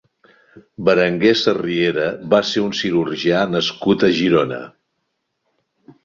[0.87, 4.59] Berenguer Sarriera va ser un cirurgià nascut a Girona.